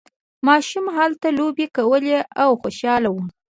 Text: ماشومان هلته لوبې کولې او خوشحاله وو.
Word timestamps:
ماشومان 0.47 0.95
هلته 0.99 1.27
لوبې 1.37 1.67
کولې 1.77 2.17
او 2.43 2.49
خوشحاله 2.61 3.09
وو. 3.11 3.23